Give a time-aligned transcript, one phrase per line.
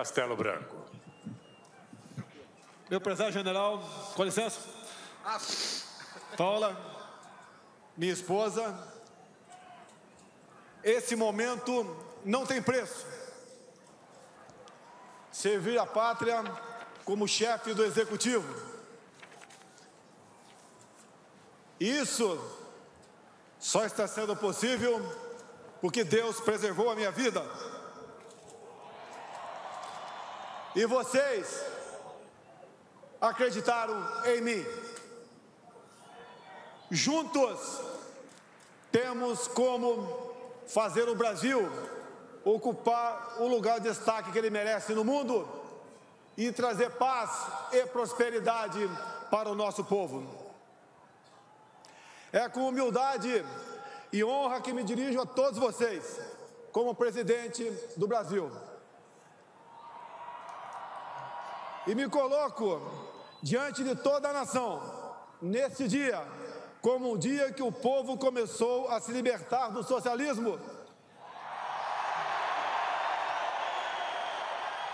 [0.00, 0.74] Castelo Branco.
[2.88, 3.82] Meu prezado general,
[4.16, 4.58] com licença.
[6.38, 6.74] Paula,
[7.94, 8.74] minha esposa,
[10.82, 11.84] esse momento
[12.24, 13.06] não tem preço.
[15.30, 16.44] Servir a pátria
[17.04, 18.48] como chefe do executivo.
[21.78, 22.42] Isso
[23.58, 24.98] só está sendo possível
[25.78, 27.44] porque Deus preservou a minha vida.
[30.80, 31.62] E vocês
[33.20, 34.66] acreditaram em mim.
[36.90, 37.82] Juntos
[38.90, 40.32] temos como
[40.66, 41.70] fazer o Brasil
[42.46, 45.46] ocupar o lugar de destaque que ele merece no mundo
[46.34, 47.30] e trazer paz
[47.72, 48.80] e prosperidade
[49.30, 50.26] para o nosso povo.
[52.32, 53.44] É com humildade
[54.10, 56.18] e honra que me dirijo a todos vocês,
[56.72, 58.50] como presidente do Brasil.
[61.90, 62.80] E me coloco
[63.42, 64.80] diante de toda a nação,
[65.42, 66.24] nesse dia,
[66.80, 70.56] como o dia que o povo começou a se libertar do socialismo.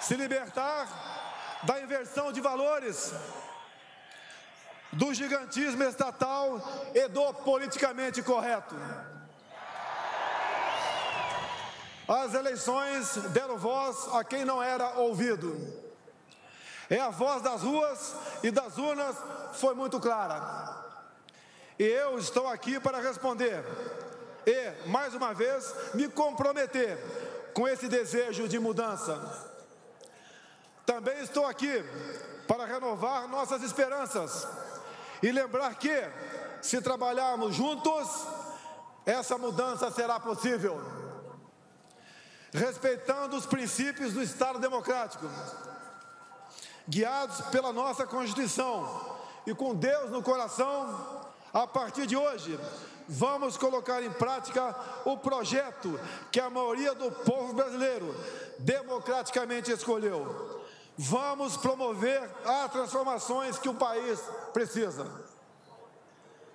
[0.00, 0.88] Se libertar
[1.64, 3.12] da inversão de valores,
[4.90, 6.58] do gigantismo estatal
[6.94, 8.74] e do politicamente correto.
[12.08, 15.86] As eleições deram voz a quem não era ouvido.
[16.90, 19.16] É a voz das ruas e das urnas
[19.54, 20.76] foi muito clara.
[21.78, 23.62] E eu estou aqui para responder
[24.46, 26.98] e, mais uma vez, me comprometer
[27.52, 29.16] com esse desejo de mudança.
[30.86, 31.84] Também estou aqui
[32.46, 34.48] para renovar nossas esperanças
[35.22, 36.02] e lembrar que,
[36.62, 38.08] se trabalharmos juntos,
[39.04, 40.80] essa mudança será possível.
[42.50, 45.28] Respeitando os princípios do Estado Democrático
[46.88, 52.58] guiados pela nossa Constituição e com Deus no coração, a partir de hoje,
[53.08, 55.98] vamos colocar em prática o projeto
[56.30, 58.14] que a maioria do povo brasileiro
[58.58, 60.62] democraticamente escolheu.
[60.96, 64.20] Vamos promover as transformações que o país
[64.52, 65.06] precisa.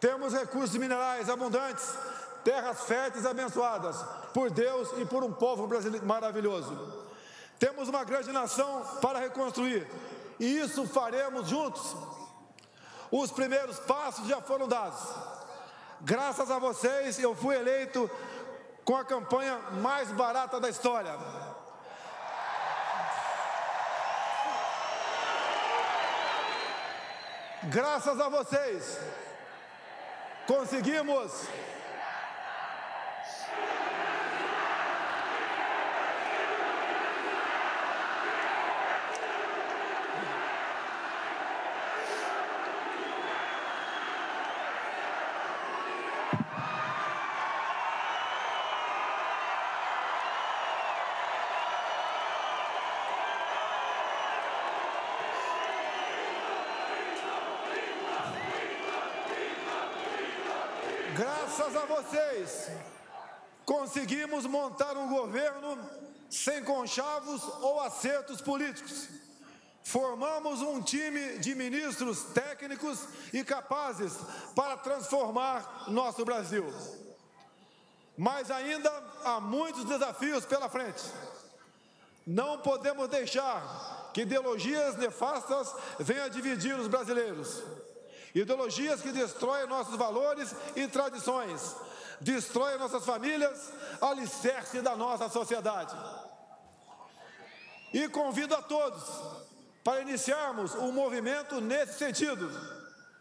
[0.00, 1.94] Temos recursos minerais abundantes,
[2.42, 3.96] terras férteis abençoadas
[4.34, 7.04] por Deus e por um povo brasileiro maravilhoso.
[7.58, 9.86] Temos uma grande nação para reconstruir
[10.38, 11.96] e isso faremos juntos.
[13.10, 15.00] Os primeiros passos já foram dados.
[16.00, 18.10] Graças a vocês, eu fui eleito
[18.84, 21.16] com a campanha mais barata da história.
[27.64, 28.98] Graças a vocês,
[30.46, 31.32] conseguimos
[61.56, 62.68] Graças a vocês,
[63.64, 65.78] conseguimos montar um governo
[66.28, 69.06] sem conchavos ou acertos políticos.
[69.84, 74.14] Formamos um time de ministros técnicos e capazes
[74.56, 76.66] para transformar nosso Brasil.
[78.18, 78.90] Mas ainda
[79.22, 81.04] há muitos desafios pela frente.
[82.26, 87.62] Não podemos deixar que ideologias nefastas venham dividir os brasileiros.
[88.34, 91.76] Ideologias que destroem nossos valores e tradições,
[92.20, 95.94] destroem nossas famílias, alicerce da nossa sociedade.
[97.92, 99.04] E convido a todos
[99.84, 102.50] para iniciarmos um movimento nesse sentido.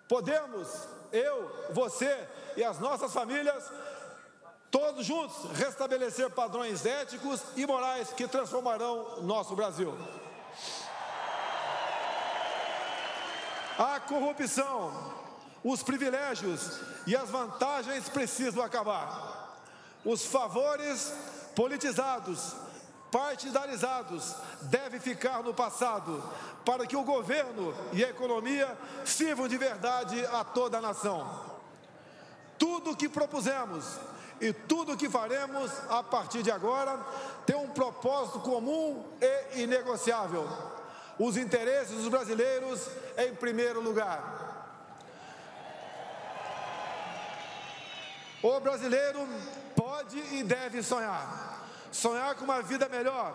[0.10, 0.68] Podemos,
[1.12, 3.64] eu, você e as nossas famílias,
[4.72, 9.96] todos juntos, restabelecer padrões éticos e morais que transformarão nosso Brasil.
[13.78, 15.14] A corrupção,
[15.64, 19.62] os privilégios e as vantagens precisam acabar.
[20.06, 21.14] Os favores
[21.56, 22.54] politizados,
[23.12, 26.24] partidarizados, devem ficar no passado,
[26.64, 31.54] para que o governo e a economia sirvam de verdade a toda a nação.
[32.60, 33.86] Tudo o que propusemos
[34.40, 36.98] e tudo o que faremos a partir de agora
[37.46, 40.48] tem um propósito comum e inegociável
[41.20, 42.88] os interesses dos brasileiros
[43.18, 44.52] em primeiro lugar.
[48.42, 49.26] O brasileiro
[49.76, 51.62] pode e deve sonhar.
[51.92, 53.34] Sonhar com uma vida melhor,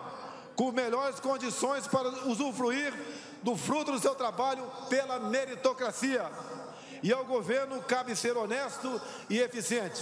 [0.55, 2.93] com melhores condições para usufruir
[3.41, 6.29] do fruto do seu trabalho pela meritocracia.
[7.01, 10.01] E ao governo cabe ser honesto e eficiente,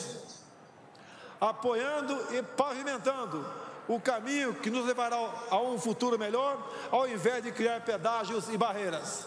[1.39, 5.17] apoiando e pavimentando o caminho que nos levará
[5.49, 6.57] a um futuro melhor,
[6.91, 9.25] ao invés de criar pedágios e barreiras.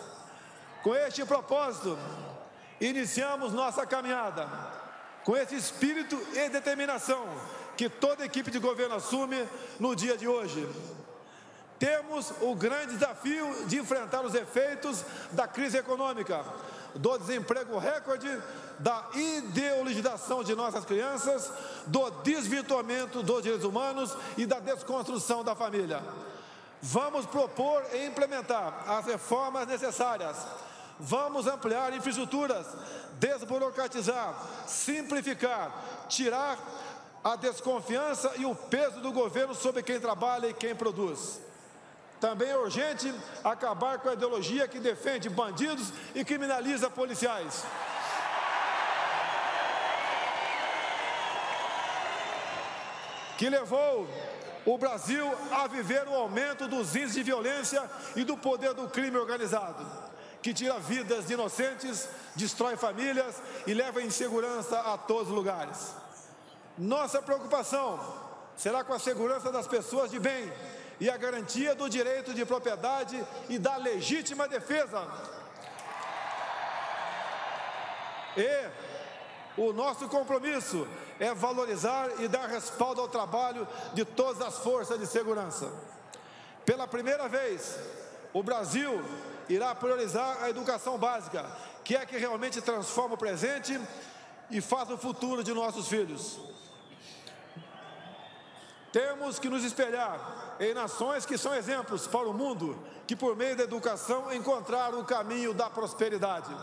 [0.82, 1.98] Com este propósito,
[2.80, 4.48] iniciamos nossa caminhada,
[5.24, 7.26] com esse espírito e determinação
[7.76, 9.48] que toda equipe de governo assume
[9.78, 10.68] no dia de hoje.
[11.78, 15.02] Temos o grande desafio de enfrentar os efeitos
[15.32, 16.44] da crise econômica,
[16.94, 18.28] do desemprego recorde,
[18.78, 21.50] da ideologização de nossas crianças,
[21.86, 26.02] do desvirtuamento dos direitos humanos e da desconstrução da família.
[26.82, 30.36] Vamos propor e implementar as reformas necessárias.
[30.98, 32.66] Vamos ampliar infraestruturas,
[33.18, 34.34] desburocratizar,
[34.66, 36.58] simplificar, tirar
[37.22, 41.40] a desconfiança e o peso do governo sobre quem trabalha e quem produz.
[42.20, 43.12] Também é urgente
[43.42, 47.64] acabar com a ideologia que defende bandidos e criminaliza policiais.
[53.38, 54.06] Que levou
[54.66, 59.16] o Brasil a viver o aumento dos índices de violência e do poder do crime
[59.16, 59.86] organizado,
[60.42, 62.06] que tira vidas de inocentes,
[62.36, 65.94] destrói famílias e leva insegurança a todos os lugares.
[66.76, 70.52] Nossa preocupação será com a segurança das pessoas de bem
[71.00, 75.06] e a garantia do direito de propriedade e da legítima defesa.
[78.36, 78.68] E
[79.56, 80.86] o nosso compromisso
[81.18, 85.70] é valorizar e dar respaldo ao trabalho de todas as forças de segurança.
[86.64, 87.76] Pela primeira vez,
[88.32, 89.02] o Brasil
[89.48, 91.44] irá priorizar a educação básica,
[91.82, 93.78] que é a que realmente transforma o presente
[94.50, 96.38] e faz o futuro de nossos filhos.
[98.92, 103.56] Temos que nos espelhar em nações que são exemplos para o mundo, que por meio
[103.56, 106.54] da educação encontraram o caminho da prosperidade.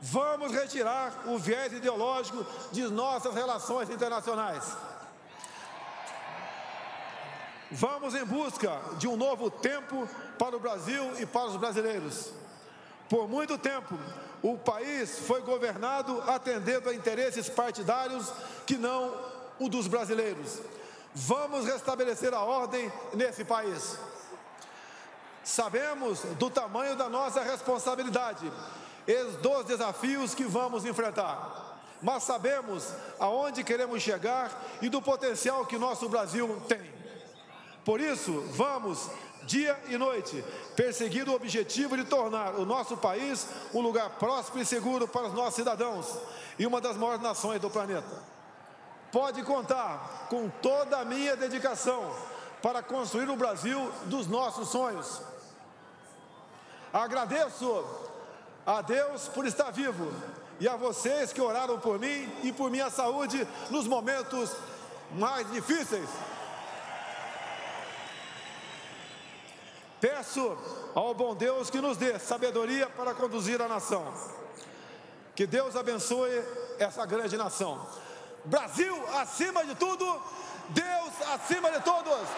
[0.00, 4.76] Vamos retirar o viés ideológico de nossas relações internacionais.
[7.70, 10.08] Vamos em busca de um novo tempo
[10.38, 12.32] para o Brasil e para os brasileiros.
[13.08, 13.98] Por muito tempo,
[14.42, 18.32] o país foi governado atendendo a interesses partidários
[18.66, 19.14] que não
[19.58, 20.60] o dos brasileiros.
[21.14, 23.98] Vamos restabelecer a ordem nesse país.
[25.42, 28.52] Sabemos do tamanho da nossa responsabilidade
[29.06, 34.52] e dos desafios que vamos enfrentar, mas sabemos aonde queremos chegar
[34.82, 36.92] e do potencial que nosso Brasil tem.
[37.82, 39.08] Por isso, vamos,
[39.44, 40.44] dia e noite,
[40.76, 45.32] perseguir o objetivo de tornar o nosso país um lugar próspero e seguro para os
[45.32, 46.06] nossos cidadãos
[46.58, 48.37] e uma das maiores nações do planeta
[49.12, 52.14] pode contar com toda a minha dedicação
[52.62, 55.20] para construir o Brasil dos nossos sonhos.
[56.92, 57.84] Agradeço
[58.66, 60.12] a Deus por estar vivo
[60.60, 64.50] e a vocês que oraram por mim e por minha saúde nos momentos
[65.12, 66.08] mais difíceis.
[70.00, 70.56] Peço
[70.94, 74.12] ao bom Deus que nos dê sabedoria para conduzir a nação.
[75.34, 76.42] Que Deus abençoe
[76.78, 77.86] essa grande nação.
[78.48, 80.22] Brasil acima de tudo,
[80.70, 82.28] Deus acima de todos.